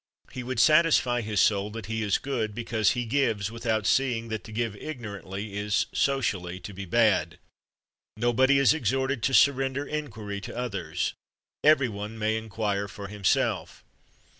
He 0.31 0.41
would 0.41 0.59
satisfy 0.59 1.21
his 1.21 1.39
soul 1.39 1.69
that 1.69 1.85
he 1.85 2.01
is 2.01 2.17
good 2.17 2.55
because 2.55 2.93
he 2.93 3.05
gives, 3.05 3.51
without 3.51 3.85
seeing 3.85 4.29
that 4.29 4.43
to 4.45 4.51
give 4.51 4.75
ignorantly 4.77 5.55
is, 5.55 5.85
socially, 5.93 6.59
to 6.61 6.73
be 6.73 6.85
bad. 6.85 7.37
Nobody 8.17 8.57
is 8.57 8.73
exhorted 8.73 9.21
to 9.21 9.33
surrender 9.35 9.85
inquiry 9.85 10.41
to 10.41 10.57
others. 10.57 11.13
Every 11.63 11.87
one 11.87 12.17
may 12.17 12.35
inquire 12.35 12.87
for 12.87 13.09
himself. 13.09 13.83